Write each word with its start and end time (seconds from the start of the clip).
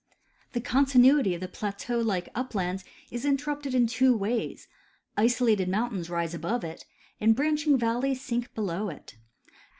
The 0.53 0.61
continuity 0.61 1.35
of 1.35 1.41
the 1.41 1.47
plateau 1.47 1.99
like 1.99 2.29
uplands 2.33 2.83
is 3.11 3.23
interrupted 3.23 3.75
in 3.75 3.85
two 3.85 4.17
ways; 4.17 4.67
isolated 5.15 5.69
mountains 5.69 6.09
rise 6.09 6.33
above 6.33 6.63
it, 6.63 6.85
and 7.19 7.35
branching 7.35 7.77
valleys 7.77 8.19
sink 8.19 8.51
below 8.55 8.89
it. 8.89 9.17